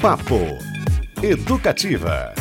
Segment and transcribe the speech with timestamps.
[0.00, 0.38] Papo
[1.20, 2.32] Educativa.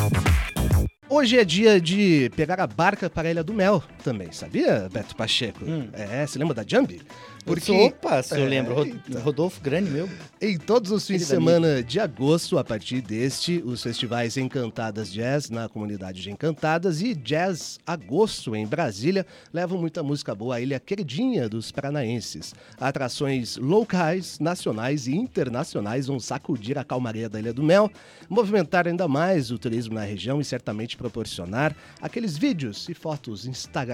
[1.09, 5.13] Hoje é dia de pegar a barca para a Ilha do Mel também, sabia, Beto
[5.17, 5.65] Pacheco?
[5.65, 5.89] Hum.
[5.91, 7.02] É, você lembra da Jambi?
[7.46, 7.71] Porque...
[7.71, 8.86] Opa, se eu É, lembro.
[8.86, 9.21] Então.
[9.21, 10.09] Rodolfo Grande, meu.
[10.41, 15.50] Em todos os fins de semana de agosto, a partir deste, os festivais Encantadas Jazz
[15.50, 20.78] na comunidade de Encantadas e Jazz Agosto em Brasília levam muita música boa à ilha
[20.79, 22.54] queridinha dos paranaenses.
[22.78, 27.89] Atrações locais, nacionais e internacionais vão sacudir a calmaria da Ilha do Mel,
[28.29, 33.45] movimentar ainda mais o turismo na região e certamente proporcionar aqueles vídeos e fotos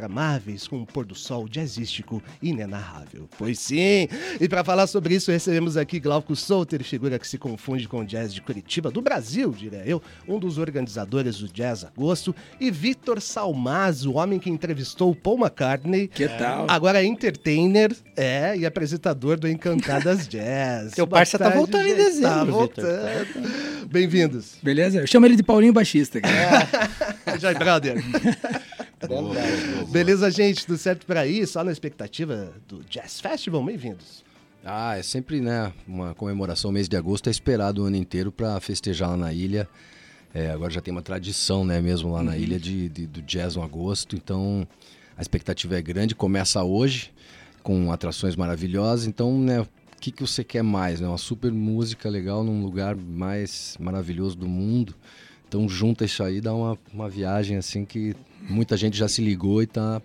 [0.04, 3.28] instagramáveis com um pôr do sol jazzístico inenarrável.
[3.38, 4.08] Pois sim,
[4.40, 8.06] e para falar sobre isso recebemos aqui Glauco Souter, figura que se confunde com o
[8.06, 13.22] jazz de Curitiba, do Brasil, diria eu, um dos organizadores do Jazz Agosto, e Vitor
[13.22, 16.66] Salmazo, o homem que entrevistou Paul McCartney, Que tal?
[16.70, 20.94] agora é entertainer, é, e apresentador do Encantadas Jazz.
[20.94, 21.98] Teu parça tá voltando em gente.
[21.98, 23.88] dezembro, Tá voltando.
[23.90, 24.56] Bem-vindos.
[24.62, 25.00] Beleza?
[25.02, 26.68] Eu chamo ele de Paulinho Baixista, cara.
[27.40, 28.04] Joy Brother.
[29.92, 30.66] Beleza, gente?
[30.66, 31.46] Tudo certo por aí?
[31.46, 33.64] Só na expectativa do Jazz Festival?
[33.64, 34.24] Bem-vindos.
[34.64, 38.58] Ah, é sempre, né, uma comemoração, mês de agosto é esperado o ano inteiro para
[38.62, 39.68] festejar lá na ilha.
[40.34, 43.56] É, agora já tem uma tradição, né, mesmo lá na ilha de, de- do jazz
[43.58, 44.66] no agosto, então
[45.18, 47.12] a expectativa é grande, começa hoje
[47.62, 49.68] com atrações maravilhosas, então, né, o
[50.00, 54.48] que, que você quer mais, né, uma super música legal num lugar mais maravilhoso do
[54.48, 54.96] mundo,
[55.48, 58.16] então junta isso aí, dá uma, uma viagem assim que
[58.50, 60.02] muita gente já se ligou e tá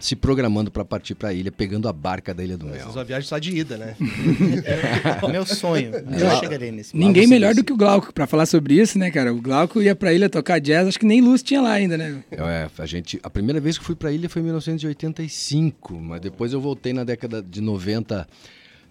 [0.00, 2.88] se programando para partir para a ilha, pegando a barca da Ilha do Mel.
[2.88, 3.96] Uma viagem só de ida, né?
[5.28, 5.90] Meu sonho.
[5.92, 7.62] Eu- chegarei nesse Ninguém melhor disse.
[7.62, 9.34] do que o Glauco pra falar sobre isso, né, cara?
[9.34, 12.22] O Glauco ia pra ilha tocar jazz, acho que nem luz tinha lá ainda, né?
[12.30, 16.20] É, a gente, a primeira vez que fui para a ilha foi em 1985, mas
[16.20, 18.26] depois eu voltei na década de 90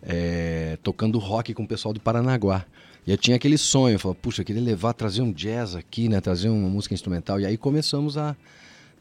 [0.04, 2.66] é, tocando rock com o pessoal de Paranaguá.
[3.06, 6.10] E eu tinha aquele sonho, eu falava, puxa, eu queria levar, trazer um jazz aqui,
[6.10, 7.40] né, trazer uma música instrumental.
[7.40, 8.36] E aí começamos a,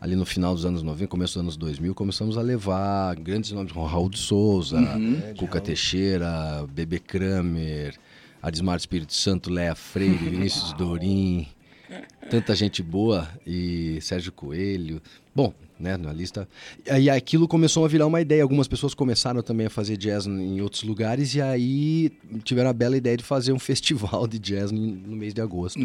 [0.00, 3.72] ali no final dos anos 90, começo dos anos 2000, começamos a levar grandes nomes,
[3.72, 4.78] como Raul de Souza,
[5.38, 7.94] Cuca Teixeira, Bebê Kramer,
[8.42, 11.48] Arismar Espírito Santo, Léa Freire, Vinícius Dorim,
[12.30, 15.00] tanta gente boa e Sérgio Coelho.
[15.34, 16.48] Bom, né, na lista.
[16.98, 18.42] E aquilo começou a virar uma ideia.
[18.42, 22.10] Algumas pessoas começaram também a fazer jazz em outros lugares e aí
[22.44, 25.78] tiveram a bela ideia de fazer um festival de jazz no, no mês de agosto.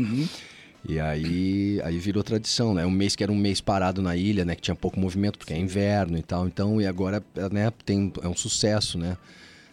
[0.87, 2.85] E aí, aí virou tradição, né?
[2.85, 4.55] Um mês que era um mês parado na ilha, né?
[4.55, 6.47] Que tinha pouco movimento, porque é inverno e tal.
[6.47, 7.71] Então, e agora, né?
[7.85, 9.15] Tem, é um sucesso, né?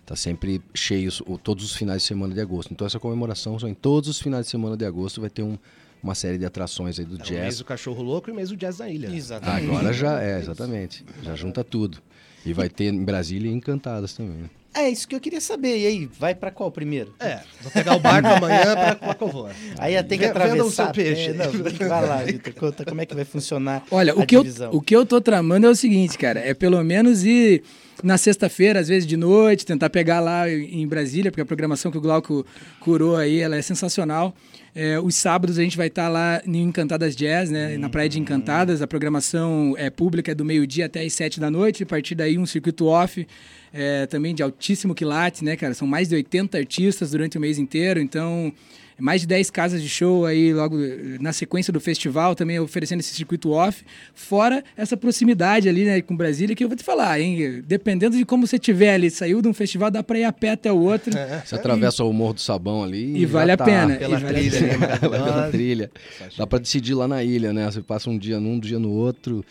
[0.04, 1.10] Tá sempre cheio
[1.42, 2.72] todos os finais de semana de agosto.
[2.72, 5.58] Então, essa comemoração, só em todos os finais de semana de agosto, vai ter um-
[6.02, 7.58] uma série de atrações aí do É o mês jazz.
[7.58, 9.10] do Cachorro Louco e o mês do Jazz na Ilha.
[9.14, 9.66] Exatamente.
[9.66, 11.04] Agora já é, exatamente.
[11.22, 11.98] Já junta tudo.
[12.46, 14.48] E vai ter em Brasília e Encantadas também.
[14.74, 14.82] Né?
[14.84, 15.78] É isso que eu queria saber.
[15.78, 17.14] E aí, vai pra qual primeiro?
[17.20, 19.48] É, vou pegar o barco amanhã pra Coacovô.
[19.78, 20.92] Aí ia ter que Vendam o seu atravessar.
[20.92, 21.30] peixe.
[21.30, 22.52] É, não, vai lá, Vitor.
[22.54, 24.70] Conta como é que vai funcionar Olha, a o que, eu, divisão.
[24.72, 26.40] o que eu tô tramando é o seguinte, cara.
[26.40, 27.62] É pelo menos ir
[28.02, 31.98] na sexta-feira, às vezes de noite, tentar pegar lá em Brasília, porque a programação que
[31.98, 32.46] o Glauco
[32.78, 34.32] curou aí, ela é sensacional.
[34.80, 37.76] É, os sábados a gente vai estar lá em Encantadas Jazz, né?
[37.76, 38.80] Na Praia de Encantadas.
[38.80, 41.82] A programação é pública, é do meio-dia até as sete da noite.
[41.82, 43.26] A partir daí, um circuito off,
[43.72, 45.74] é, também de altíssimo quilate, né, cara?
[45.74, 48.52] São mais de 80 artistas durante o mês inteiro, então
[48.98, 53.00] mais de 10 casas de show aí logo eh, na sequência do festival, também oferecendo
[53.00, 57.20] esse circuito off, fora essa proximidade ali né, com Brasília, que eu vou te falar,
[57.20, 57.62] hein?
[57.66, 60.50] Dependendo de como você tiver ali, saiu de um festival, dá pra ir a pé
[60.50, 61.12] até o outro.
[61.44, 63.64] Você atravessa o Morro do Sabão ali E já vale a tá.
[63.64, 63.96] pena.
[63.96, 64.86] Pela E vale a trilha, pena.
[64.86, 65.90] Vai pela trilha.
[66.36, 67.70] Dá pra decidir lá na ilha, né?
[67.70, 69.44] Você passa um dia num, um dia no outro.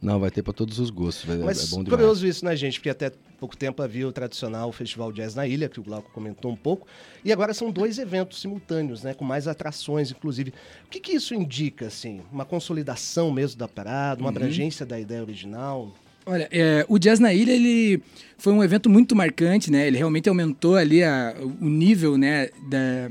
[0.00, 1.24] Não, vai ter pra todos os gostos.
[1.24, 1.88] vai- Mas é bom demais.
[1.88, 2.78] curioso isso, né, gente?
[2.78, 6.50] Porque até pouco tempo havia o tradicional Festival Jazz na Ilha, que o Glauco comentou
[6.52, 6.86] um pouco.
[7.24, 9.14] E agora são dois eventos simultâneos, né?
[9.14, 10.52] Com mais atrações, inclusive.
[10.86, 12.20] O que, que isso indica, assim?
[12.30, 14.26] Uma consolidação mesmo da parada, Uhum.
[14.26, 15.92] uma abrangência da ideia original?
[16.26, 18.02] Olha, é, o Jazz na Ilha, ele
[18.36, 19.86] foi um evento muito marcante, né?
[19.86, 23.10] Ele realmente aumentou ali a- o nível, né, da,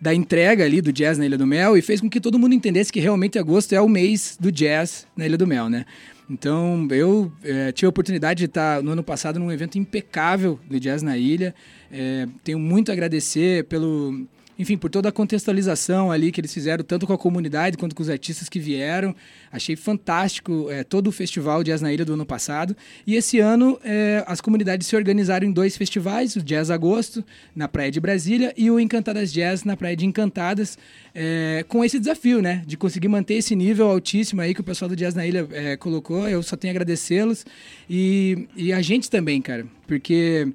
[0.00, 2.54] da entrega ali do jazz na Ilha do Mel e fez com que todo mundo
[2.54, 5.84] entendesse que realmente agosto é o mês do jazz na Ilha do Mel, né?
[6.28, 10.80] Então, eu é, tive a oportunidade de estar no ano passado num evento impecável do
[10.80, 11.54] jazz na ilha.
[11.90, 14.26] É, tenho muito a agradecer pelo,
[14.58, 18.02] enfim, por toda a contextualização ali que eles fizeram, tanto com a comunidade quanto com
[18.02, 19.14] os artistas que vieram.
[19.52, 22.76] Achei fantástico é, todo o festival Jazz na Ilha do ano passado.
[23.06, 27.24] E esse ano é, as comunidades se organizaram em dois festivais, o Jazz Agosto,
[27.54, 30.78] na Praia de Brasília, e o Encantadas Jazz, na Praia de Encantadas,
[31.14, 32.62] é, com esse desafio, né?
[32.66, 35.46] De conseguir manter esse nível altíssimo aí que o pessoal do Jazz na Ilha
[35.78, 36.28] colocou.
[36.28, 37.44] Eu só tenho a agradecê-los.
[37.88, 40.48] E, e a gente também, cara, porque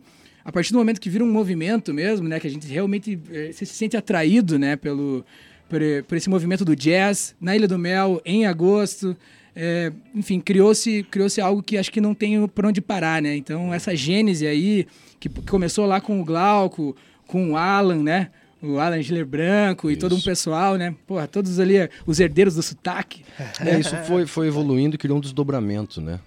[0.43, 3.51] a partir do momento que vira um movimento mesmo, né, que a gente realmente eh,
[3.53, 5.25] se sente atraído, né, pelo
[5.69, 9.15] por, por esse movimento do jazz na Ilha do Mel em agosto,
[9.55, 13.35] é, enfim, criou-se criou-se algo que acho que não tem por onde parar, né?
[13.35, 14.87] Então essa gênese aí
[15.19, 16.95] que começou lá com o Glauco,
[17.27, 18.29] com o Alan, né?
[18.61, 20.01] O Alan Giller Branco e Isso.
[20.01, 20.95] todo um pessoal, né?
[21.07, 23.23] Porra, todos ali, os herdeiros do sotaque.
[23.65, 26.19] É, isso foi, foi evoluindo e criou um desdobramento, né?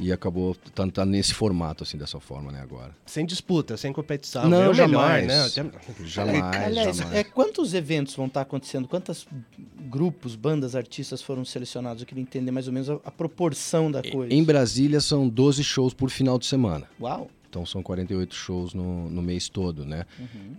[0.00, 2.94] E acabou tá, tá nesse formato, assim, dessa forma, né, agora.
[3.06, 4.48] Sem disputa, sem competição.
[4.48, 5.26] Não, é o melhor, jamais.
[5.26, 5.46] né?
[5.46, 7.16] Até- Jamais, Aliás, jamais.
[7.16, 8.86] é, quantos eventos vão estar acontecendo?
[8.86, 9.26] Quantos
[9.88, 12.02] grupos, bandas, artistas foram selecionados?
[12.02, 14.32] Eu queria entender mais ou menos a, a proporção da coisa.
[14.32, 16.86] Em Brasília são 12 shows por final de semana.
[17.00, 17.28] Uau!
[17.48, 20.04] Então são 48 shows no, no mês todo, né?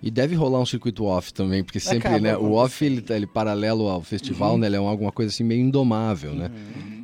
[0.02, 2.36] E deve rolar um circuito off também, porque sempre, Acaba né?
[2.38, 4.68] O off, ele, tá- ele paralelo ao festival, né?
[4.68, 6.50] Ele é um- alguma coisa assim meio indomável, né?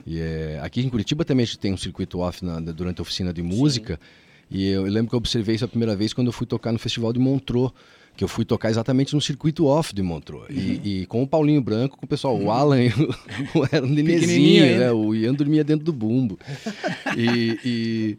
[0.08, 3.02] E é, aqui em Curitiba também a gente tem um circuito off na- durante a
[3.04, 4.00] oficina de música.
[4.50, 6.72] E eu, eu lembro que eu observei isso a primeira vez quando eu fui tocar
[6.72, 7.72] no festival de Montreux.
[8.16, 10.46] Que eu fui tocar exatamente no circuito off de Montreux.
[10.48, 12.78] E, e com o Paulinho Branco, com o pessoal, o Alan
[13.56, 14.92] o, era um nenezinho, né?
[14.92, 16.38] O Ian dormia dentro do bumbo.
[17.18, 18.18] E, e,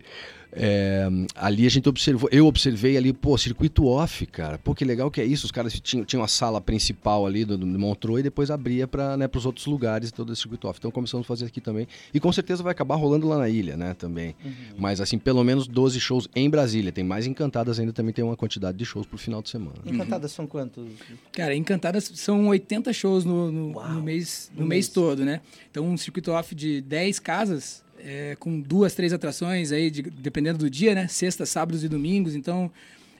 [0.56, 4.56] é, ali a gente observou, eu observei ali, pô, circuito off, cara.
[4.58, 5.46] Pô, que legal que é isso.
[5.46, 9.16] Os caras tinham, tinham a sala principal ali do, do Montreux e depois abria para
[9.16, 10.78] né, os outros lugares todo esse circuito off.
[10.78, 11.86] Então começamos a fazer aqui também.
[12.12, 14.34] E com certeza vai acabar rolando lá na ilha, né, também.
[14.78, 16.92] Mas assim, pelo menos 12 shows em Brasília.
[16.92, 19.74] Tem mais encantadas ainda também tem uma quantidade de shows por final de semana.
[19.84, 20.86] Encantadas são quantos?
[21.32, 24.88] Cara, Encantadas são 80 shows no, no- no mês, no No mês mês.
[24.88, 25.40] todo, né?
[25.70, 30.58] Então, um circuito off de 10 casas, é, com duas, três atrações aí, de- dependendo
[30.58, 31.08] do dia, né?
[31.08, 32.34] Sexta, sábados e domingos.
[32.34, 32.70] Então,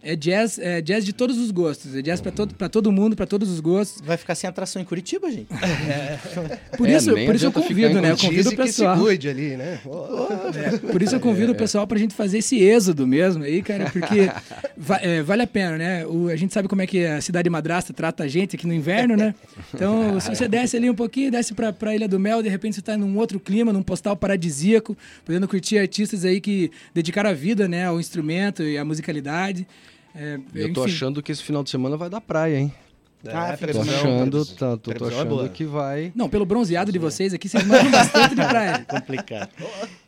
[0.04, 1.94] é jazz, é jazz de todos os gostos.
[1.96, 4.02] É jazz pra todo, pra todo mundo, pra todos os gostos.
[4.04, 5.48] Vai ficar sem atração em Curitiba, gente?
[6.76, 8.10] Por É, isso, por isso eu convido, né?
[8.10, 8.98] Eu convido o que se pessoal.
[8.98, 9.80] cuide ali, né?
[9.84, 10.14] Oh,
[10.58, 13.90] É, por isso eu convido o pessoal pra gente fazer esse êxodo mesmo aí, cara,
[13.90, 14.28] porque
[14.76, 16.06] va- é, vale a pena, né?
[16.06, 18.74] O- a gente sabe como é que a cidade madrasta trata a gente aqui no
[18.74, 19.34] inverno, né?
[19.72, 22.76] Então, se você desce ali um pouquinho, desce pra, pra Ilha do Mel, de repente
[22.76, 27.34] você tá num outro clima, num postal paradisíaco, podendo curtir artistas aí que dedicaram a
[27.34, 29.66] vida, né, ao instrumento e à musicalidade.
[30.14, 30.94] É, Eu tô enfim.
[30.94, 32.72] achando que esse final de semana vai dar praia, hein?
[33.26, 35.49] Ah, é, fica Tô achando, tá, tô, tô é achando boa.
[35.49, 36.12] que vai.
[36.14, 38.84] Não, pelo bronzeado de vocês aqui, vocês mandam bastante de praia.
[38.87, 39.49] complicado.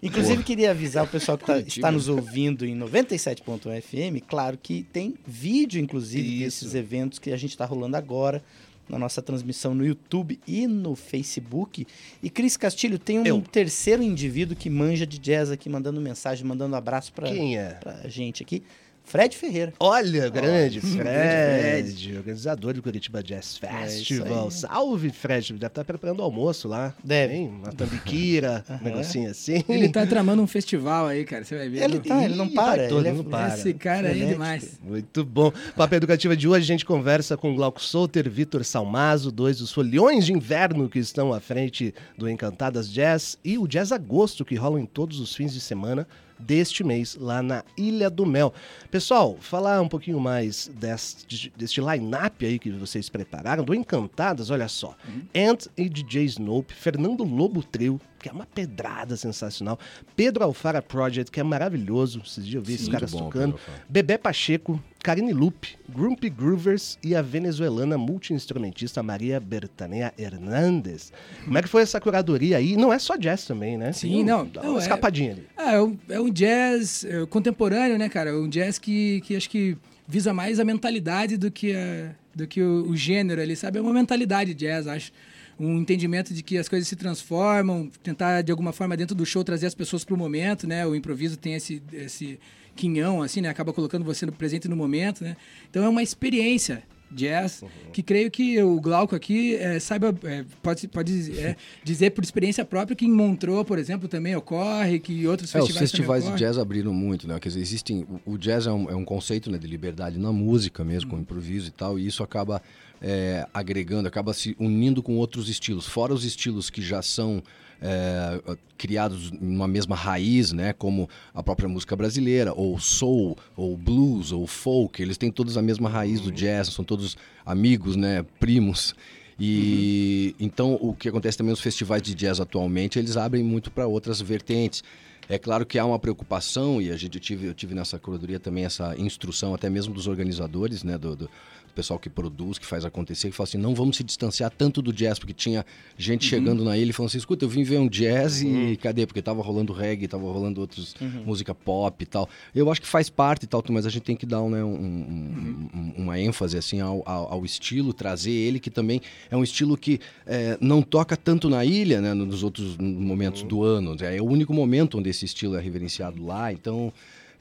[0.02, 4.82] Inclusive, queria avisar o pessoal que tá- está nos ouvindo em 97.1 FM, claro que
[4.92, 6.64] tem vídeo, inclusive, Isso.
[6.64, 8.42] desses eventos que a gente está rolando agora
[8.86, 11.86] na nossa transmissão no YouTube e no Facebook.
[12.22, 13.40] E Cris Castilho tem um Eu.
[13.40, 17.70] terceiro indivíduo que manja de jazz aqui, mandando mensagem, mandando abraço para Quem é?
[17.70, 18.62] pra gente aqui.
[19.06, 19.72] Fred Ferreira.
[19.78, 20.96] Olha, grande Fred.
[21.00, 24.46] Fred, organizador do Curitiba Jazz É Festival.
[24.46, 24.50] aí.
[24.50, 25.52] Salve, Fred.
[25.52, 26.92] Deve estar preparando o almoço lá.
[27.04, 27.34] Deve.
[27.34, 27.48] Hein?
[27.48, 29.62] Uma tambiquira, um negocinho assim.
[29.68, 31.82] Ele tá tramando um festival aí, cara, você vai ver.
[31.84, 32.88] Ele tá, ele não para.
[32.88, 33.54] todo, ele é- não para.
[33.54, 34.78] Esse cara aí é demais.
[34.82, 35.52] Muito bom.
[35.76, 40.26] Papo Educativa de hoje, a gente conversa com Glauco Souter, Vitor Salmazo, dois dos foliões
[40.26, 44.80] de inverno que estão à frente do Encantadas Jazz e o Jazz Agosto, que rolam
[44.80, 46.06] em todos os fins de semana
[46.38, 48.52] deste mês, lá na Ilha do Mel.
[48.90, 54.68] Pessoal, falar um pouquinho mais deste, deste line-up aí que vocês prepararam, do Encantadas, olha
[54.68, 54.96] só.
[55.34, 59.78] Ant e DJ Snope, Fernando Lobo Trio, que é uma pedrada sensacional,
[60.14, 63.58] Pedro Alfara Project, que é maravilhoso, esses dias eu vi esses caras bom, tocando.
[63.88, 71.12] Bebé Pacheco, Karine Lupe, Grumpy Groovers e a venezuelana multi-instrumentista Maria Bertanea Hernandes.
[71.44, 72.76] Como é que foi essa curadoria aí?
[72.76, 73.92] Não é só jazz também, né?
[73.92, 75.46] Sim, um- não, Dá não, uma é- escapadinha ali.
[75.56, 78.36] Ah, é um, é um jazz é, contemporâneo, né, cara?
[78.36, 79.76] Um jazz que, que acho que
[80.08, 83.78] visa mais a mentalidade do que, a, do que o, o gênero ali, sabe?
[83.78, 85.12] É uma mentalidade jazz, acho.
[85.58, 89.42] Um entendimento de que as coisas se transformam, tentar de alguma forma dentro do show
[89.42, 90.86] trazer as pessoas para o momento, né?
[90.86, 92.38] O improviso tem esse, esse
[92.74, 93.48] quinhão, assim, né?
[93.48, 95.36] Acaba colocando você no presente no momento, né?
[95.70, 100.88] Então é uma experiência jazz que creio que o Glauco aqui é, saiba, é, pode,
[100.88, 105.54] pode é, dizer por experiência própria que em Montreux, por exemplo, também ocorre, que outros
[105.54, 107.38] É, os festivais festivais de jazz abriram muito, né?
[107.38, 108.06] Quer dizer, existem.
[108.24, 111.18] O, o jazz é um, é um conceito né, de liberdade na música mesmo, com
[111.18, 112.62] improviso e tal, e isso acaba
[113.00, 115.86] é, agregando, acaba se unindo com outros estilos.
[115.86, 117.42] Fora os estilos que já são
[117.80, 118.40] é,
[118.78, 120.72] criados numa mesma raiz, né?
[120.72, 125.62] Como a própria música brasileira, ou soul, ou blues, ou folk, eles têm todos a
[125.62, 128.24] mesma raiz do jazz, são todos amigos, né?
[128.40, 128.94] Primos.
[129.38, 133.86] E então o que acontece também nos festivais de jazz atualmente, eles abrem muito para
[133.86, 134.82] outras vertentes.
[135.28, 138.38] É claro que há uma preocupação, e a gente eu tive, eu tive nessa curadoria
[138.38, 141.30] também essa instrução, até mesmo dos organizadores, né, do, do-
[141.76, 144.92] pessoal que produz, que faz acontecer, que fala assim, não vamos se distanciar tanto do
[144.92, 145.64] jazz, porque tinha
[145.98, 146.30] gente uhum.
[146.30, 148.70] chegando na ilha e falando assim, escuta, eu vim ver um jazz uhum.
[148.70, 149.06] e cadê?
[149.06, 151.24] Porque tava rolando reggae, tava rolando outros uhum.
[151.26, 152.28] música pop e tal.
[152.54, 154.74] Eu acho que faz parte e tal, mas a gente tem que dar né, um,
[154.74, 159.44] um, um, uma ênfase assim ao, ao, ao, estilo, trazer ele, que também é um
[159.44, 163.48] estilo que é, não toca tanto na ilha, né, nos outros momentos uhum.
[163.48, 163.96] do ano.
[164.00, 166.92] É o único momento onde esse estilo é reverenciado lá, então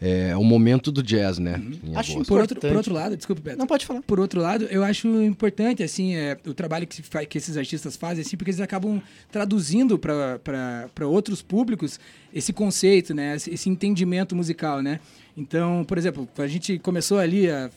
[0.02, 1.56] é, o momento do jazz, né?
[1.56, 1.98] Uhum.
[1.98, 3.58] Acho por outro, por outro lado, desculpa, Beto.
[3.58, 4.02] Não pode falar.
[4.02, 8.22] Por outro lado, eu acho importante assim é, o trabalho que, que esses artistas fazem,
[8.22, 12.00] assim, porque eles acabam traduzindo para outros públicos
[12.34, 13.36] esse conceito, né?
[13.36, 15.00] Esse entendimento musical, né?
[15.38, 17.70] Então, por exemplo, a gente começou ali a,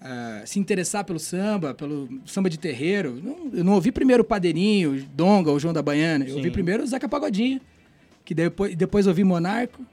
[0.00, 4.26] a se interessar pelo samba, pelo samba de terreiro, não, eu não ouvi primeiro o
[4.26, 6.36] Padeirinho, Donga, o João da Baiana, eu Sim.
[6.36, 7.60] ouvi primeiro o Zeca Pagodinho,
[8.24, 9.84] que depois, depois ouvi Monarco,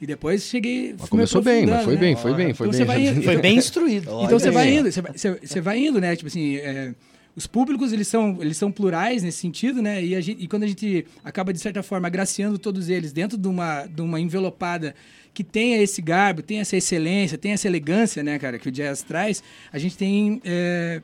[0.00, 0.94] e depois cheguei.
[0.98, 2.00] Mas começou bem, mas foi né?
[2.00, 3.06] bem, foi bem, foi então bem.
[3.08, 4.10] Indo, foi bem instruído.
[4.22, 6.16] então você vai indo, você vai, você vai indo, né?
[6.16, 6.94] Tipo assim, é,
[7.36, 10.02] os públicos eles são, eles são plurais nesse sentido, né?
[10.02, 13.48] E, gente, e, quando a gente acaba, de certa forma, agraciando todos eles dentro de
[13.48, 14.94] uma, de uma envelopada
[15.32, 19.02] que tenha esse garbo, tenha essa excelência, tenha essa elegância, né, cara, que o jazz
[19.02, 21.02] traz, a gente tem, é,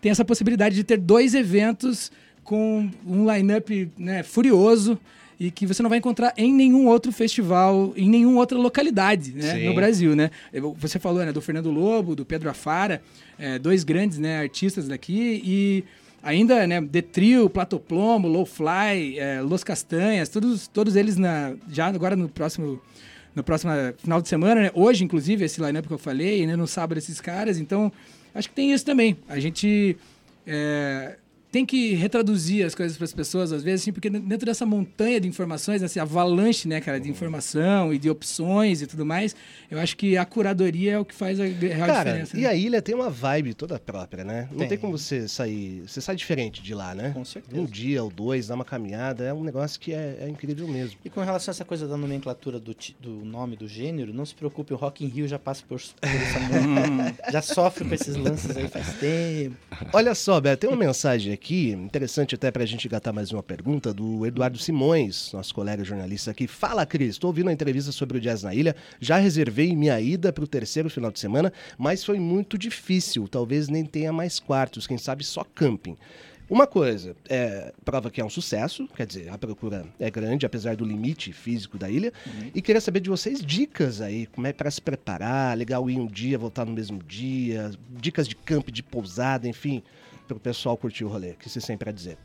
[0.00, 2.10] tem essa possibilidade de ter dois eventos
[2.42, 4.98] com um line-up né, furioso
[5.38, 9.68] e que você não vai encontrar em nenhum outro festival, em nenhuma outra localidade né,
[9.68, 10.30] no Brasil, né?
[10.76, 13.00] Você falou né, do Fernando Lobo, do Pedro Afara,
[13.38, 15.84] é, dois grandes né, artistas daqui e
[16.22, 21.86] ainda né, The Trio, Platoplomo, Low Fly, é, Los Castanhas, todos, todos eles na, já
[21.86, 22.80] agora no próximo
[23.34, 24.70] no próximo final de semana, né?
[24.74, 26.56] Hoje, inclusive, esse line-up que eu falei, né?
[26.56, 27.92] no sábado esses caras, então
[28.34, 29.16] acho que tem isso também.
[29.28, 29.96] A gente
[30.44, 31.16] é,
[31.50, 35.20] tem que retraduzir as coisas para as pessoas, às vezes, assim, porque dentro dessa montanha
[35.20, 39.34] de informações, essa avalanche, né, cara, de informação e de opções e tudo mais,
[39.70, 42.36] eu acho que a curadoria é o que faz a real cara, diferença.
[42.36, 42.48] E né?
[42.48, 44.48] a ilha tem uma vibe toda própria, né?
[44.50, 44.68] Não tem.
[44.68, 44.78] tem.
[44.78, 45.82] como você sair.
[45.86, 47.10] Você sai diferente de lá, né?
[47.14, 47.60] Com certeza.
[47.60, 50.98] Um dia ou dois, dar uma caminhada, é um negócio que é, é incrível mesmo.
[51.04, 54.34] E com relação a essa coisa da nomenclatura do, do nome do gênero, não se
[54.34, 56.38] preocupe, o Rock in Rio já passa por, por essa.
[57.32, 59.56] já sofre com esses lances aí faz tempo.
[59.92, 61.37] Olha só, Beto, tem uma mensagem aqui,
[61.70, 66.30] interessante até para a gente gatar mais uma pergunta, do Eduardo Simões, nosso colega jornalista
[66.30, 66.46] aqui.
[66.46, 70.32] Fala, Cris, estou ouvindo a entrevista sobre o Jazz na Ilha, já reservei minha ida
[70.32, 74.86] para o terceiro final de semana, mas foi muito difícil, talvez nem tenha mais quartos,
[74.86, 75.96] quem sabe só camping.
[76.50, 80.74] Uma coisa, é, prova que é um sucesso, quer dizer, a procura é grande, apesar
[80.74, 82.10] do limite físico da ilha.
[82.26, 82.50] Uhum.
[82.54, 86.06] E queria saber de vocês dicas aí, como é para se preparar, legal ir um
[86.06, 89.82] dia, voltar no mesmo dia, dicas de campo, de pousada, enfim
[90.28, 91.30] para o pessoal curtir o rolê?
[91.30, 92.18] O que você sempre a dizer?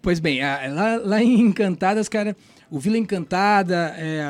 [0.00, 2.36] Pois bem, lá, lá em Encantadas, cara,
[2.70, 4.22] o Vila Encantada é,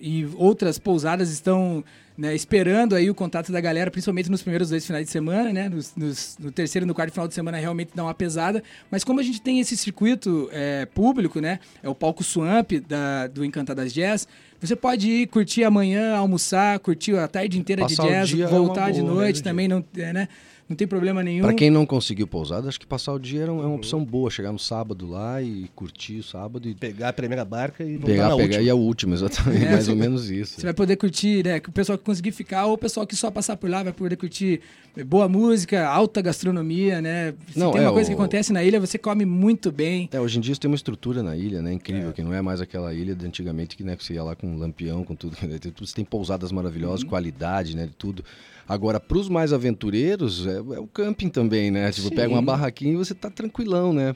[0.00, 1.84] e outras pousadas estão
[2.16, 5.68] né, esperando aí o contato da galera, principalmente nos primeiros dois finais de semana, né?
[5.68, 8.62] Nos, nos, no terceiro e no quarto final de semana realmente dá uma pesada.
[8.90, 11.58] Mas como a gente tem esse circuito é, público, né?
[11.82, 14.28] É o palco Swamp da, do Encantadas Jazz.
[14.60, 18.90] Você pode ir curtir amanhã, almoçar, curtir a tarde inteira Passar de jazz, é voltar
[18.90, 20.28] é de noite também, não, é, né?
[20.72, 21.42] Não tem problema nenhum.
[21.42, 23.74] Para quem não conseguiu pousada, acho que passar o dia era uma uhum.
[23.74, 24.30] opção boa.
[24.30, 26.74] Chegar no sábado lá e curtir o sábado e.
[26.74, 28.62] Pegar a primeira barca e pegar, na pegar última.
[28.62, 29.62] e a última, exatamente.
[29.62, 30.60] É, mais ou menos isso.
[30.60, 31.58] Você vai poder curtir, né?
[31.58, 34.16] O pessoal que conseguir ficar ou o pessoal que só passar por lá vai poder
[34.16, 34.60] curtir
[35.06, 37.34] boa música, alta gastronomia, né?
[37.52, 38.14] Se não, tem uma é, coisa o...
[38.14, 40.08] que acontece na ilha, você come muito bem.
[40.12, 41.72] É, hoje em dia tem uma estrutura na ilha, né?
[41.72, 42.12] Incrível, é.
[42.12, 44.46] que não é mais aquela ilha de antigamente que, né, que você ia lá com
[44.46, 45.36] um lampião, com tudo.
[45.42, 45.58] Né?
[45.78, 47.08] Você tem pousadas maravilhosas, uhum.
[47.08, 47.86] qualidade, né?
[47.86, 48.24] De tudo.
[48.68, 51.90] Agora, para os mais aventureiros, é, é, o camping também, né?
[51.90, 52.14] Tipo, Sim.
[52.14, 54.14] pega uma barraquinha e você tá tranquilão, né?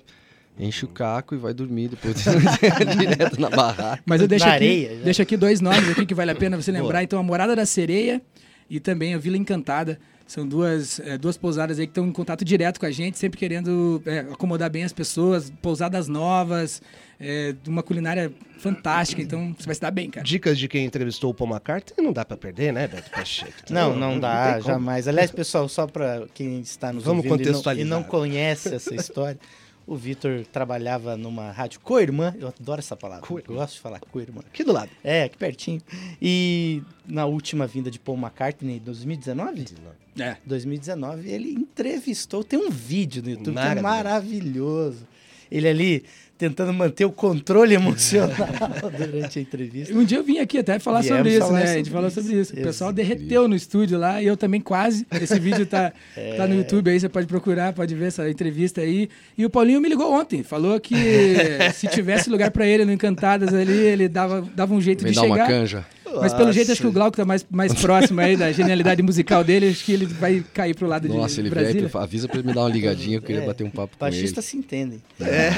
[0.59, 2.17] Enche o caco e vai dormir depois
[2.99, 4.03] direto na barraca.
[4.07, 6.93] Mas eu deixo, aqui, deixo aqui dois nomes aqui que vale a pena você lembrar.
[6.93, 7.03] Boa.
[7.03, 8.23] Então, a Morada da Sereia
[8.69, 9.99] e também a Vila Encantada.
[10.26, 13.38] São duas, é, duas pousadas aí que estão em contato direto com a gente, sempre
[13.38, 16.83] querendo é, acomodar bem as pessoas, pousadas novas,
[17.21, 20.26] é, de uma culinária fantástica, então você vai se dar bem, cara.
[20.26, 23.52] Dicas de quem entrevistou o Paul McCartney não dá para perder, né, Beto Pacheco?
[23.71, 25.06] Não, não, não dá, não jamais.
[25.06, 28.95] Aliás, pessoal, só para quem está nos Vamos ouvindo e não, e não conhece essa
[28.97, 29.38] história,
[29.87, 34.40] o Vitor trabalhava numa rádio co-irmã, eu adoro essa palavra, co gosto de falar co-irmã.
[34.40, 34.90] Aqui do lado.
[35.05, 35.81] É, aqui pertinho.
[36.21, 39.62] E na última vinda de Paul McCartney, em 2019?
[39.62, 39.97] 19.
[40.19, 40.37] É.
[40.45, 43.75] 2019, ele entrevistou, tem um vídeo no YouTube Maravilha.
[43.75, 45.07] que é maravilhoso.
[45.50, 46.05] Ele ali
[46.38, 48.37] tentando manter o controle emocional
[48.97, 49.95] durante a entrevista.
[49.95, 51.61] Um dia eu vim aqui até falar Viemos sobre isso, falar né?
[51.61, 52.53] Sobre a gente falou sobre isso.
[52.53, 55.07] O pessoal derreteu no estúdio lá e eu também quase.
[55.11, 56.35] Esse vídeo tá, é...
[56.35, 59.09] tá no YouTube aí, você pode procurar, pode ver essa entrevista aí.
[59.37, 60.95] E o Paulinho me ligou ontem, falou que
[61.75, 65.17] se tivesse lugar para ele no Encantadas ali, ele dava, dava um jeito me de
[65.17, 65.35] dá chegar.
[65.37, 65.87] Uma canja.
[66.20, 69.42] Mas pelo jeito acho que o Glauco tá mais, mais próximo aí da genialidade musical
[69.44, 71.88] dele, acho que ele vai cair pro lado Nossa, de ele Brasília.
[71.88, 74.06] Vier, avisa pra ele me dar uma ligadinha, eu queria É, bater um papo com
[74.06, 74.12] ele.
[74.16, 75.02] Baixista se entendem.
[75.20, 75.50] É.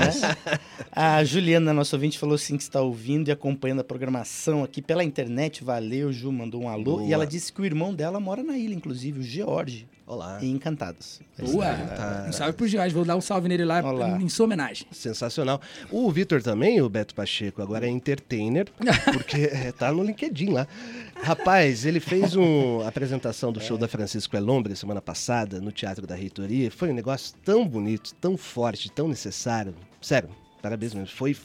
[0.92, 5.04] A Juliana, nossa ouvinte, falou assim que está ouvindo e acompanhando a programação aqui pela
[5.04, 5.62] internet.
[5.62, 6.96] Valeu, Ju, mandou um alô.
[6.98, 7.04] Boa.
[7.04, 10.38] E ela disse que o irmão dela mora na ilha, inclusive, o George, Olá.
[10.42, 11.20] em Encantados.
[11.38, 11.68] Boa!
[12.28, 14.20] Um salve pro Jorge, vou dar um salve nele lá Olá.
[14.20, 14.84] em sua homenagem.
[14.90, 15.60] Sensacional.
[15.88, 18.66] O Vitor também, o Beto Pacheco, agora é entertainer,
[19.14, 20.66] porque é, tá no LinkedIn lá.
[21.22, 26.16] Rapaz, ele fez uma apresentação do show da Francisco Elombre semana passada no Teatro da
[26.16, 26.72] Reitoria.
[26.72, 29.76] Foi um negócio tão bonito, tão forte, tão necessário.
[30.02, 31.14] Sério, parabéns mesmo.
[31.14, 31.36] Foi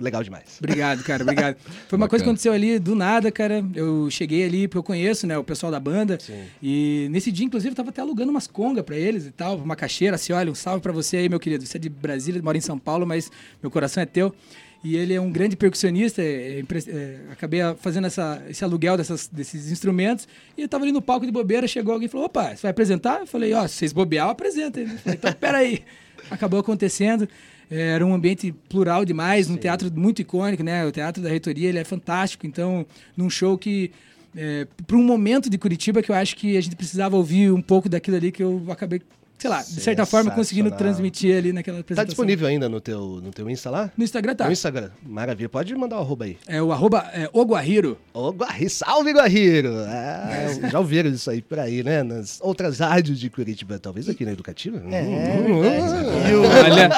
[0.00, 0.58] legal demais.
[0.58, 1.56] Obrigado, cara, obrigado.
[1.88, 3.64] Foi uma coisa que aconteceu ali do nada, cara.
[3.74, 6.18] Eu cheguei ali, porque eu conheço, né, o pessoal da banda.
[6.20, 6.44] Sim.
[6.62, 9.76] E nesse dia, inclusive, eu tava até alugando umas congas pra eles e tal, uma
[9.76, 11.64] caixeira, assim, olha, um salve pra você aí, meu querido.
[11.64, 13.30] Você é de Brasília, mora em São Paulo, mas
[13.62, 14.34] meu coração é teu.
[14.82, 19.28] E ele é um grande percussionista, é, é, é, acabei fazendo essa, esse aluguel dessas,
[19.28, 20.26] desses instrumentos.
[20.56, 22.70] E eu tava ali no palco de bobeira, chegou alguém e falou: opa, você vai
[22.70, 23.20] apresentar?
[23.20, 25.84] Eu falei: ó, se vocês bobear, falou, então, peraí.
[26.30, 27.28] Acabou acontecendo.
[27.70, 30.84] É, Era um ambiente plural demais, um teatro muito icônico, né?
[30.84, 32.46] O Teatro da Reitoria, ele é fantástico.
[32.46, 32.84] Então,
[33.16, 33.90] num show que...
[34.36, 37.60] É, para um momento de Curitiba que eu acho que a gente precisava ouvir um
[37.60, 39.02] pouco daquilo ali que eu acabei,
[39.36, 42.06] sei lá, de certa forma conseguindo transmitir ali naquela Tá apresentação.
[42.06, 43.90] disponível ainda no teu, no teu Insta lá?
[43.96, 44.46] No Instagram tá.
[44.46, 44.90] No Instagram.
[45.04, 45.48] Maravilha.
[45.48, 46.36] Pode mandar o arroba aí.
[46.46, 47.98] É o arroba é, Oguahiro.
[48.14, 49.72] Ô, Guarri, salve, Guarriro!
[49.88, 52.04] Ah, já ouviram isso aí por aí, né?
[52.04, 54.80] Nas outras rádios de Curitiba, talvez aqui na Educativa.
[54.92, 56.30] É, Hum, verdade.
[56.30, 56.88] E o- Olha,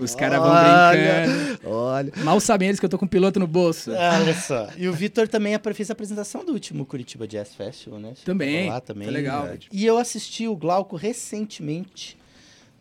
[0.00, 1.60] os caras vão brincando.
[1.64, 2.12] olha.
[2.24, 3.90] Mal sabem eles que eu tô com um piloto no bolso.
[3.92, 4.68] Olha só.
[4.76, 8.12] E o Vitor também apre- fez a apresentação do último Curitiba Jazz Festival, né?
[8.24, 9.04] Também, Lá também.
[9.08, 9.42] foi legal.
[9.42, 9.68] Verdade.
[9.72, 12.16] E eu assisti o Glauco recentemente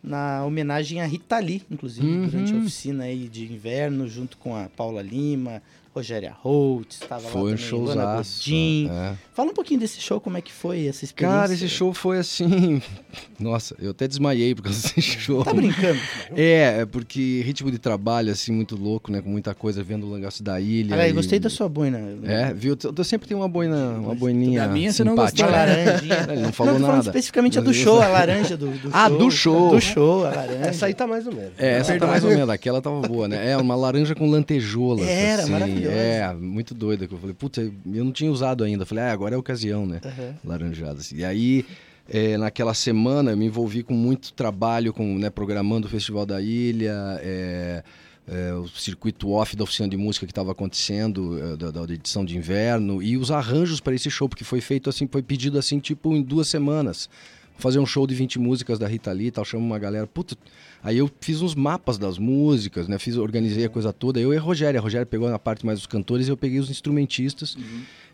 [0.04, 2.28] na homenagem a Rita Lee, inclusive, Uhum.
[2.28, 5.62] durante a oficina aí de inverno, junto com a Paula Lima,
[5.98, 8.40] Rogéria Holtz, estava lá Foi um também, Luana showzaço.
[8.40, 8.90] Godin.
[8.92, 9.14] é.
[9.34, 11.40] Fala um pouquinho desse show, como é que foi essa experiência?
[11.42, 12.82] Cara, esse show foi assim.
[13.40, 15.44] Nossa, eu até desmaiei por causa desse show.
[15.44, 16.00] Tá brincando?
[16.36, 19.22] É, é porque ritmo de trabalho, assim, muito louco, né?
[19.22, 20.94] Com muita coisa, vendo o negócio da ilha.
[20.94, 22.00] Aliás, e- gostei da sua boina.
[22.24, 22.78] É, viu?
[22.98, 25.14] Eu, sempre tenho uma boina, uma boininha Da minha você não.
[25.14, 26.28] Uma laranjinha.
[26.32, 27.00] Ele não falou falando nada.
[27.10, 29.18] especificamente a do show, a laranja do, do Ah, show.
[29.18, 29.70] do show.
[29.72, 30.66] Do show, a laranja.
[30.66, 31.52] Essa aí tá mais ou menos.
[31.58, 32.08] É, essa Perdão.
[32.08, 32.50] tá mais ou menos.
[32.50, 33.52] Aquela tava boa, né?
[33.52, 35.08] É, uma laranja com lantejoulas.
[35.08, 35.52] Era, assim.
[35.88, 36.32] Maravilhosa.
[36.32, 37.08] É, muito doida.
[37.08, 38.84] Que eu falei, puta, eu não tinha usado ainda.
[38.84, 40.02] Eu falei, ah, agora é a ocasião, né?
[40.04, 40.36] Aham.
[40.44, 41.00] Laranjada.
[41.00, 41.18] assim.
[41.18, 41.66] E aí,
[42.10, 46.42] é, naquela semana, eu me envolvi com muito trabalho, com, né, programando o Festival da
[46.42, 47.84] Ilha, é,
[48.28, 52.24] é, o circuito off da oficina de música que estava acontecendo, é, da, da edição
[52.24, 55.80] de inverno, e os arranjos para esse show, porque foi feito assim, foi pedido assim,
[55.80, 57.10] tipo, em duas semanas.
[57.58, 60.06] Fazer um show de 20 músicas da Rita Lee e tal, chama uma galera.
[60.06, 60.38] Puta,
[60.84, 62.98] aí eu fiz uns mapas das músicas, né?
[62.98, 64.20] Fiz, organizei a coisa toda.
[64.20, 64.80] Eu e a Rogéria.
[64.80, 67.58] A pegou na parte mais dos cantores e eu peguei os instrumentistas.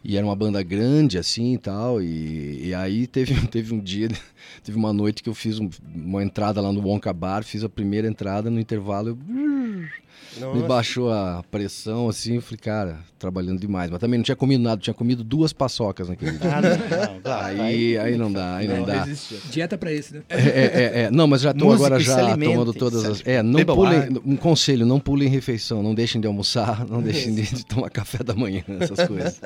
[0.03, 2.01] E era uma banda grande, assim e tal.
[2.01, 4.09] E, e aí teve, teve um dia,
[4.63, 7.69] teve uma noite que eu fiz um- uma entrada lá no Wonka Bar, fiz a
[7.69, 9.09] primeira entrada no intervalo.
[9.09, 10.67] Eu, me Nossa.
[10.67, 13.91] baixou a pressão, assim, eu falei, cara, trabalhando demais.
[13.91, 16.49] Mas também não tinha comido nada, tinha comido duas paçocas naquele dia.
[16.57, 17.31] Ah, não, não,
[17.63, 19.03] Aí, aí não dá, aí não, dá.
[19.03, 19.37] resistiu.
[19.51, 20.23] Dieta pra esse, né?
[20.29, 21.11] É, é, é, é.
[21.11, 23.21] Não, mas já tô Música agora já tomando todas as.
[23.27, 24.09] É, não Beba pulem.
[24.25, 28.23] Um conselho, não pulem refeição, não deixem de almoçar, não deixem de, de tomar café
[28.23, 29.39] da manhã, essas coisas.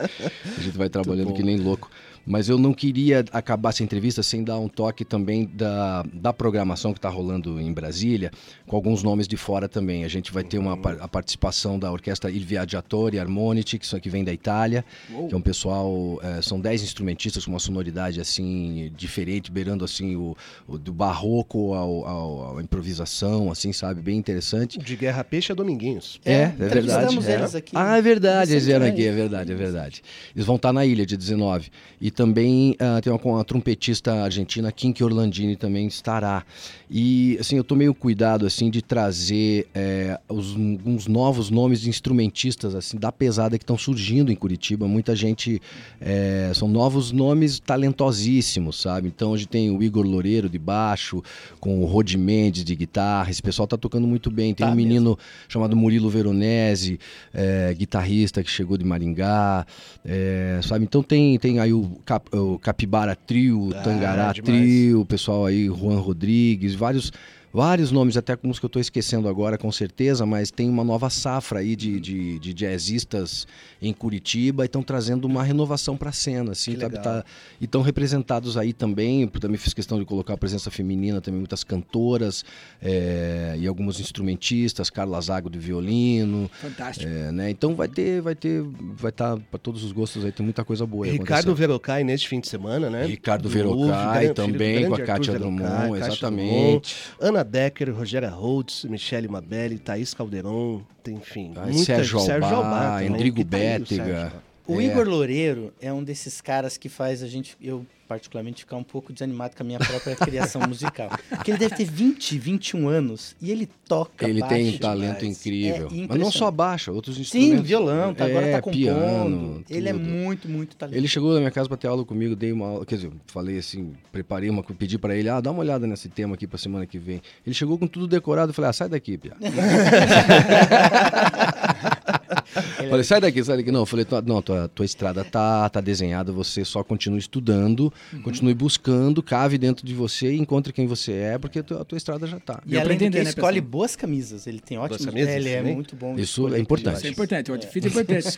[0.55, 1.89] A gente vai trabalhando que nem louco.
[2.29, 6.91] Mas eu não queria acabar essa entrevista sem dar um toque também da, da programação
[6.91, 8.31] que está rolando em Brasília,
[8.65, 10.03] com alguns nomes de fora também.
[10.03, 13.99] A gente vai ter uma, par- a participação da orquestra Il Viaggiatori Armonici, que, são-
[13.99, 14.83] que vem da Itália,
[15.29, 20.17] que é um pessoal, eh, são 10 instrumentistas com uma sonoridade assim diferente, beirando assim
[20.17, 20.35] o,
[20.67, 24.77] o do barroco ao, ao- à improvisação, assim, sabe, bem interessante.
[24.77, 26.19] De Guerra Peixe a Dominguinhos.
[26.25, 27.41] É, é entrevistamos verdade.
[27.41, 27.71] eles aqui.
[27.73, 30.01] Ah, é verdade, eles vieram aqui, é verdade, é verdade.
[30.35, 31.69] Eles vão estar na ilha de 19.
[32.01, 36.43] E também ah, tem uma, com a trompetista argentina, Kinky Orlandini, também estará.
[36.89, 41.89] E, assim, eu tomei o cuidado, assim, de trazer eh, os, uns novos nomes de
[41.89, 44.87] instrumentistas, assim, da pesada que estão surgindo em Curitiba.
[44.87, 45.61] Muita gente,
[46.01, 49.09] eh, são novos nomes talentosíssimos, sabe?
[49.09, 51.21] Então, hoje tem o Igor Loureiro de baixo,
[51.59, 53.29] com o Rod Mendes de guitarra.
[53.29, 54.55] Esse pessoal tá tocando muito bem.
[54.55, 56.99] Tem Tá um menino chamado Murilo Veronese,
[57.31, 59.67] é, guitarrista que chegou de Maringá,
[60.03, 60.83] é, sabe?
[60.83, 64.39] Então tem, tem aí o, Cap- o Capibara Trio, o Ah, Tangará demais.
[64.61, 67.11] Trio, o pessoal aí, Juan Rodrigues, vários
[67.53, 71.09] vários nomes, até os que eu estou esquecendo agora, com certeza, mas tem uma nova
[71.09, 73.47] safra aí de, de, de jazzistas
[73.81, 77.25] em Curitiba e estão trazendo uma renovação para a cena, assim, tá, tá,
[77.59, 81.63] e estão representados aí também, também fiz questão de colocar a presença feminina, também muitas
[81.63, 82.43] cantoras
[82.81, 86.49] é, e alguns instrumentistas, Carla Zago de violino.
[86.61, 87.09] Fantástico.
[87.09, 87.49] É, né?
[87.49, 88.63] Então vai ter, vai ter,
[88.95, 92.03] vai estar tá para todos os gostos aí, tem muita coisa boa aí Ricardo Verocai
[92.03, 93.05] neste fim de semana, né?
[93.05, 96.95] Ricardo Verocai também, com a Kátia Drummond, exatamente.
[97.19, 101.53] Ana Decker, Rogéria Holtz, Michele Mabelli, Thaís Calderon, enfim.
[101.55, 104.33] Ah, muita, Sérgio Albá, Sérgio Albá Endrigo Bétega.
[104.65, 104.85] O é.
[104.85, 109.11] Igor Loureiro é um desses caras que faz a gente, eu particularmente, ficar um pouco
[109.11, 111.09] desanimado com a minha própria criação musical.
[111.29, 115.89] Porque ele deve ter 20, 21 anos e ele toca Ele tem um talento incrível.
[115.91, 117.57] É Mas não só baixa, outros instrumentos.
[117.57, 118.77] Sim, violão, tá, agora tá é, compondo.
[118.77, 120.99] Piano, ele é muito, muito talentoso.
[120.99, 123.57] Ele chegou na minha casa para ter aula comigo, dei uma aula, quer dizer, falei
[123.57, 126.85] assim, preparei uma, pedi para ele, ah, dá uma olhada nesse tema aqui para semana
[126.85, 127.21] que vem.
[127.45, 129.35] Ele chegou com tudo decorado, eu falei, ah, sai daqui, Pia.
[132.89, 133.71] falei, sai daqui, sai daqui.
[133.71, 138.21] Não, eu falei, não, tua, tua estrada tá, tá desenhada, você só continua estudando, uhum.
[138.21, 141.85] continue buscando, cave dentro de você e encontre quem você é, porque a tua, a
[141.85, 142.61] tua estrada já tá.
[142.65, 143.71] E, e além entender, né, escolhe pessoal?
[143.71, 145.29] boas camisas, ele tem ótimos camisas.
[145.29, 146.15] É, ele é muito bom.
[146.17, 146.97] Isso é importante.
[146.97, 148.37] Isso é importante, o outfit é, é importante.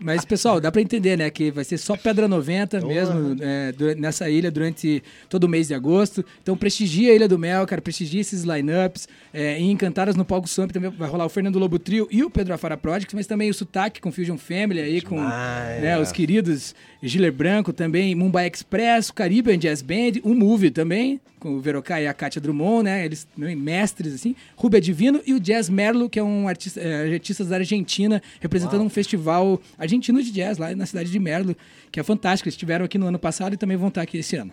[0.00, 4.28] Mas, pessoal, dá para entender, né, que vai ser só Pedra 90 mesmo é, nessa
[4.28, 6.24] ilha durante todo o mês de agosto.
[6.42, 9.08] Então, prestigia a Ilha do Mel, cara, prestigia esses lineups.
[9.32, 12.30] É, em Encantadas no Palco Swamp também vai rolar o Fernando Lobo Trio e o
[12.30, 16.74] Pedro Afara Project, mas também o Sotaque com Fusion Family aí, com né, os queridos
[17.02, 22.06] Giller Branco também, Mumbai Express, Caribbean Jazz Band, o Movie também, com o Verocai e
[22.06, 23.04] a Kátia Drummond, né?
[23.04, 24.36] Eles né, mestres, assim.
[24.54, 28.80] Rubia Divino e o Jazz Merlo, que é um artista, é, artista da Argentina, representando
[28.80, 28.86] Uau.
[28.86, 31.56] um festival argentino de jazz lá na cidade de Merlo,
[31.90, 32.48] que é fantástico.
[32.48, 34.52] Eles estiveram aqui no ano passado e também vão estar aqui esse ano.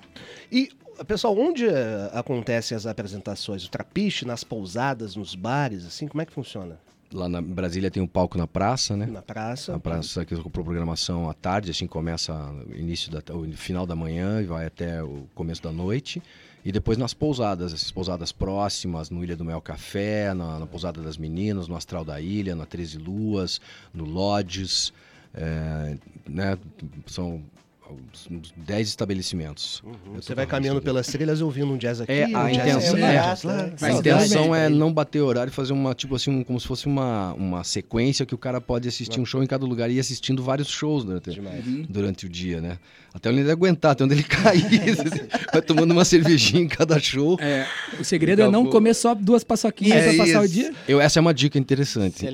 [0.51, 0.69] E
[1.05, 1.71] Pessoal, onde uh,
[2.13, 3.63] acontecem as apresentações?
[3.63, 6.07] O trapiche, nas pousadas, nos bares, assim?
[6.07, 6.79] Como é que funciona?
[7.13, 9.05] Lá na Brasília tem um palco na praça, né?
[9.05, 9.71] Na praça.
[9.71, 12.33] Na praça que com programação à tarde, assim começa
[12.75, 16.21] início da, o final da manhã e vai até o começo da noite.
[16.65, 21.01] E depois nas pousadas, essas pousadas próximas, no Ilha do Mel Café, na, na Pousada
[21.01, 23.61] das Meninas, no Astral da Ilha, na Treze Luas,
[23.93, 24.91] no Lodges.
[25.33, 26.57] É, né,
[27.05, 27.41] são
[28.55, 29.81] 10 estabelecimentos.
[29.83, 30.15] Uhum.
[30.15, 33.71] Você vai caminhando pelas trilhas ouvindo um jazz aqui, é, a um intenção, é, lá.
[33.81, 36.85] A intenção é não bater horário e fazer uma, tipo assim, um, como se fosse
[36.85, 39.99] uma, uma sequência que o cara pode assistir um show em cada lugar e ir
[39.99, 41.85] assistindo vários shows durante, uhum.
[41.87, 42.77] durante o dia, né?
[43.13, 44.95] Até onde ele aguentar, até onde ele cair.
[45.51, 47.37] vai tomando uma cervejinha em cada show.
[47.41, 47.65] É,
[47.99, 50.73] o segredo é não comer só duas paçoquinhas é pra passar o dia.
[50.87, 52.25] Eu, essa é uma dica interessante.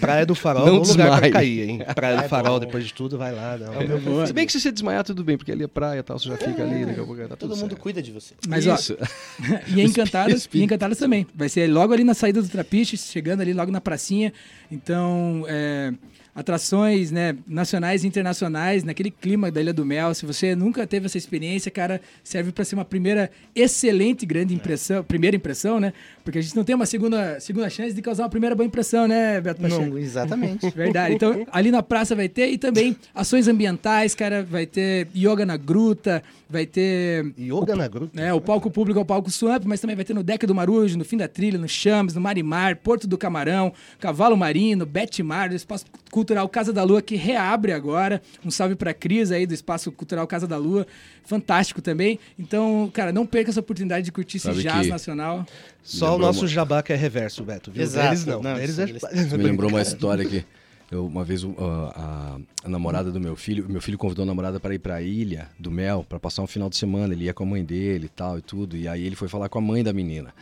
[0.00, 1.84] Praia do Farol, não lugar pra cair, hein?
[1.94, 3.56] Praia do Farol, depois de tudo, vai lá.
[3.56, 4.22] Não.
[4.22, 6.18] É se bem que se você desmaiar, tudo bem, porque ali é praia e tal,
[6.18, 7.76] você já fica ali, daqui a pouco tá Todo mundo certo.
[7.76, 8.34] cuida de você.
[8.48, 8.96] Mas, Isso.
[9.00, 11.26] ó, e Encantadas, e Encantadas também.
[11.34, 14.32] Vai ser logo ali na saída do Trapiche, chegando ali logo na pracinha.
[14.70, 15.92] Então, é
[16.34, 20.14] atrações né, nacionais e internacionais, naquele clima da Ilha do Mel.
[20.14, 25.00] Se você nunca teve essa experiência, cara, serve para ser uma primeira excelente grande impressão,
[25.00, 25.02] é.
[25.02, 25.92] primeira impressão, né?
[26.24, 29.06] Porque a gente não tem uma segunda, segunda chance de causar uma primeira boa impressão,
[29.06, 29.84] né, Beto Pacheco?
[29.84, 30.70] Não, exatamente.
[30.74, 31.14] Verdade.
[31.14, 35.56] Então, ali na praça vai ter, e também ações ambientais, cara, vai ter yoga na
[35.56, 37.32] gruta, vai ter...
[37.38, 38.20] Yoga o, na gruta?
[38.20, 40.54] É, o palco público é o palco Swamp, mas também vai ter no Deck do
[40.54, 45.52] Marujo, no Fim da Trilha, no Chames, no Marimar, Porto do Camarão, Cavalo Marino, Betmar,
[45.52, 48.22] Espaço Cultural Casa da Lua, que reabre agora.
[48.44, 50.86] Um salve pra Cris aí do Espaço Cultural Casa da Lua.
[51.24, 52.18] Fantástico também.
[52.38, 55.46] Então, cara, não perca essa oportunidade de curtir esse jazz nacional.
[55.82, 56.48] Só o nosso uma...
[56.48, 57.70] jabá que é reverso, Beto.
[57.70, 57.82] Viu?
[57.82, 58.08] Exato.
[58.08, 58.42] Eles não.
[58.42, 58.86] não eles é...
[59.36, 60.44] Me lembrou uma história aqui.
[60.90, 64.60] Eu, uma vez uh, a, a, namorada do meu filho, meu filho convidou a namorada
[64.60, 67.14] para ir para a ilha do Mel para passar um final de semana.
[67.14, 68.76] Ele ia com a mãe dele e tal e tudo.
[68.76, 70.34] E aí ele foi falar com a mãe da menina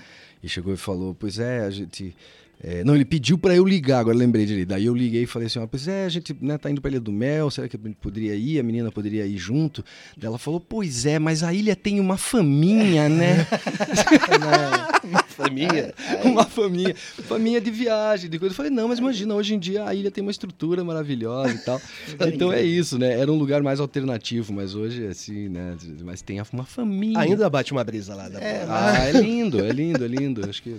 [0.42, 2.16] e chegou e falou: Pois é, a gente
[2.62, 4.66] é, não, ele pediu para eu ligar, agora lembrei dele.
[4.66, 7.00] Daí eu liguei e falei assim: pois é, a gente né, tá indo pra Ilha
[7.00, 8.60] do Mel, será que poderia ir?
[8.60, 9.82] A menina poderia ir junto?
[10.16, 13.46] Daí ela falou: pois é, mas a ilha tem uma faminha, né?
[15.02, 15.94] uma faminha?
[16.22, 16.94] uma faminha.
[16.94, 18.52] Faminha de viagem, de coisa.
[18.52, 21.58] Eu falei: não, mas imagina, hoje em dia a ilha tem uma estrutura maravilhosa e
[21.58, 21.80] tal.
[22.30, 23.18] então é isso, né?
[23.18, 25.76] Era um lugar mais alternativo, mas hoje, assim, né?
[26.04, 27.18] Mas tem uma faminha.
[27.18, 28.28] Ainda bate uma brisa lá.
[28.28, 28.38] Da...
[28.38, 30.48] É, ah, é lindo, é lindo, é lindo.
[30.48, 30.76] Acho que.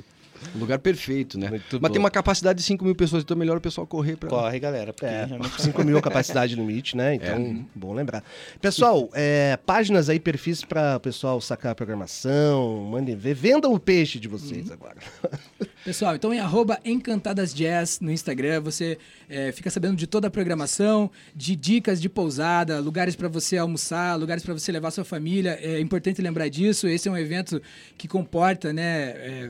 [0.56, 1.50] Lugar perfeito, né?
[1.50, 1.90] Muito Mas bom.
[1.90, 4.30] tem uma capacidade de 5 mil pessoas, então é melhor o pessoal correr para.
[4.30, 4.94] Corre, galera.
[5.02, 5.28] É,
[5.60, 7.16] 5 mil é capacidade limite, né?
[7.16, 7.56] Então, é.
[7.76, 8.24] bom lembrar.
[8.60, 13.34] Pessoal, é, páginas aí, perfis para o pessoal sacar a programação, mandem ver.
[13.34, 14.74] Vendam o peixe de vocês uhum.
[14.74, 14.98] agora.
[15.84, 20.32] Pessoal, então em arroba Encantadas Jazz no Instagram, você é, fica sabendo de toda a
[20.32, 25.58] programação, de dicas de pousada, lugares para você almoçar, lugares para você levar sua família.
[25.60, 26.88] É importante lembrar disso.
[26.88, 27.60] Esse é um evento
[27.98, 29.50] que comporta né, é,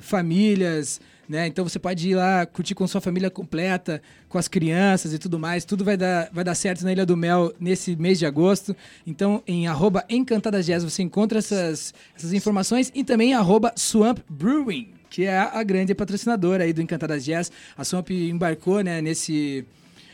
[1.27, 1.47] né?
[1.47, 5.39] Então você pode ir lá curtir com sua família completa, com as crianças e tudo
[5.39, 5.63] mais.
[5.63, 8.75] Tudo vai dar, vai dar certo na Ilha do Mel nesse mês de agosto.
[9.07, 14.93] Então, em arroba Encantadas Jazz você encontra essas, essas informações e também arroba Swamp Brewing
[15.09, 17.51] que é a grande patrocinadora aí do Encantadas Jazz.
[17.77, 19.65] A Swamp embarcou né, nesse,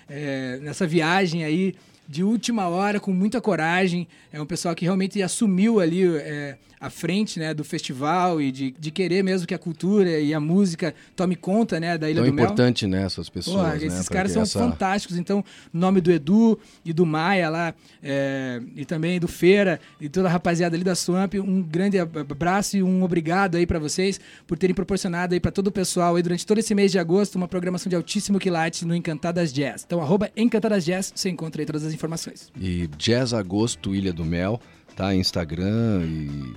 [0.10, 1.75] é, nessa viagem aí
[2.08, 4.08] de última hora, com muita coragem.
[4.32, 8.72] É um pessoal que realmente assumiu ali é, à frente né, do festival e de,
[8.78, 12.30] de querer mesmo que a cultura e a música tome conta né, da Ilha Tão
[12.30, 12.46] do Mel.
[12.46, 13.58] importante, né, essas pessoas.
[13.58, 14.60] Pô, né, esses caras são essa...
[14.60, 15.17] fantásticos.
[15.17, 15.43] Então,
[15.74, 20.32] nome do Edu e do Maia lá, é, e também do Feira e toda a
[20.32, 24.76] rapaziada ali da Swamp, um grande abraço e um obrigado aí para vocês por terem
[24.76, 27.89] proporcionado aí para todo o pessoal aí durante todo esse mês de agosto uma programação
[27.89, 29.84] de altíssimo quilate no Encantadas Jazz.
[29.86, 32.51] Então, arroba Encantadas Jazz, você encontra aí todas as informações.
[32.60, 34.60] E Jazz Agosto Ilha do Mel,
[34.95, 35.13] tá?
[35.13, 36.55] Instagram e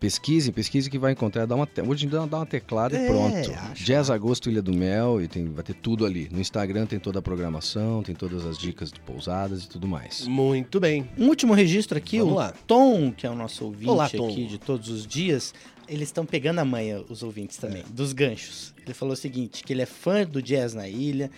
[0.00, 1.44] Pesquise, pesquise que vai encontrar.
[1.44, 3.52] Dá uma, hoje dá uma teclada é, e pronto.
[3.52, 3.84] Acho.
[3.84, 6.28] Jazz Agosto Ilha do Mel e tem, vai ter tudo ali.
[6.30, 10.26] No Instagram tem toda a programação, tem todas as dicas de pousadas e tudo mais.
[10.28, 11.08] Muito bem.
[11.18, 12.54] Um último registro aqui, Vamos o lá.
[12.66, 15.52] Tom, que é o nosso ouvinte Olá, aqui de todos os dias,
[15.88, 17.92] eles estão pegando a manha, os ouvintes também, é.
[17.92, 18.72] dos ganchos.
[18.84, 21.28] Ele falou o seguinte, que ele é fã do Jazz na Ilha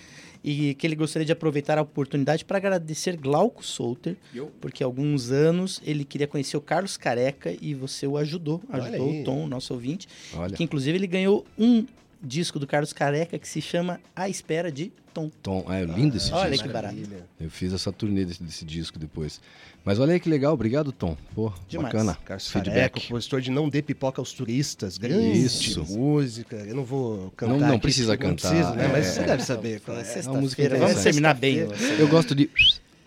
[0.43, 4.17] e que ele gostaria de aproveitar a oportunidade para agradecer Glauco Souter,
[4.61, 9.21] porque há alguns anos ele queria conhecer o Carlos Careca e você o ajudou, ajudou
[9.21, 10.57] o Tom, nosso ouvinte, Olha.
[10.57, 11.85] que inclusive ele ganhou um
[12.23, 15.31] disco do Carlos Careca que se chama A Espera de Tom.
[15.43, 16.69] Tom, é lindo esse Olha disco.
[16.69, 17.27] Olha que barato.
[17.41, 19.41] Eu fiz essa turnê desse, desse, disco depois.
[19.85, 21.17] Mas olha aí que legal, obrigado Tom.
[21.35, 21.93] Pô, Demais.
[21.93, 22.19] bacana.
[22.25, 22.75] Carlos Feedback.
[22.75, 25.85] Careca, compositor de Não Dê Pipoca aos Turistas, grande Isso.
[25.85, 26.57] música.
[26.57, 28.53] Eu não vou cantar Não, não aqui, precisa cantar.
[28.53, 28.85] Não precisa, né?
[28.85, 28.89] É.
[28.89, 29.83] Mas você deve saber.
[29.89, 31.67] É, é uma música Vamos terminar bem.
[31.99, 32.49] Eu gosto de...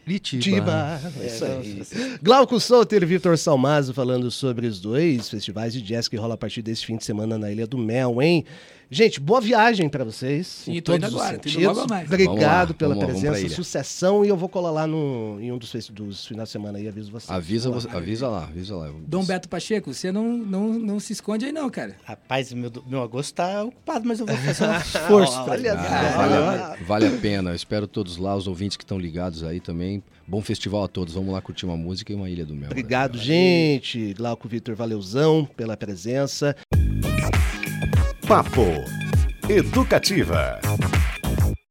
[0.06, 1.00] Litiba.
[1.22, 2.18] É, isso aí.
[2.22, 6.38] Glauco Souto e Vitor Salmazo falando sobre os dois festivais de jazz que rola a
[6.38, 8.46] partir desse fim de semana na Ilha do Mel, hein?
[8.90, 10.48] Gente, boa viagem para vocês.
[10.48, 12.08] Sim, tô indo agora, logo mais.
[12.08, 15.58] Obrigado lá, pela vamos, presença, vamos sucessão e eu vou colar lá no, em um
[15.58, 17.30] dos, dos finais de semana e aviso vocês.
[17.30, 18.92] Avisa, você, avisa lá, avisa lá.
[19.08, 21.96] Dom Beto Pacheco, você não, não, não se esconde aí não, cara.
[22.04, 26.84] Rapaz, meu, meu agosto tá ocupado, mas eu vou fazer um esforço pra ah, vale,
[26.84, 30.04] vale a pena, eu espero todos lá, os ouvintes que estão ligados aí também.
[30.28, 32.70] Bom festival a todos, vamos lá curtir uma música e uma Ilha do Mel.
[32.70, 33.24] Obrigado, né?
[33.24, 34.14] gente.
[34.14, 36.56] Glauco Vitor, valeuzão pela presença.
[38.28, 38.86] Papo
[39.50, 40.60] Educativa.